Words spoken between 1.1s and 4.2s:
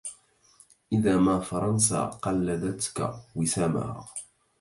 ما فرنسا قلدتك وسامها